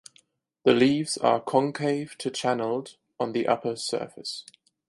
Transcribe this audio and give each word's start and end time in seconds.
The 0.63 0.73
leaves 0.73 1.15
are 1.19 1.39
concave 1.39 2.17
to 2.17 2.31
channelled 2.31 2.95
on 3.19 3.33
the 3.33 3.47
upper 3.47 3.75
surface. 3.75 4.43